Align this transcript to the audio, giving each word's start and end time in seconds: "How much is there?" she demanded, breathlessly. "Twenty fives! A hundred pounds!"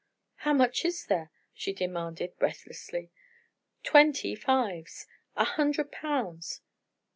"How 0.37 0.53
much 0.53 0.83
is 0.83 1.05
there?" 1.05 1.29
she 1.53 1.73
demanded, 1.73 2.35
breathlessly. 2.39 3.11
"Twenty 3.83 4.33
fives! 4.33 5.05
A 5.35 5.43
hundred 5.43 5.91
pounds!" 5.91 6.61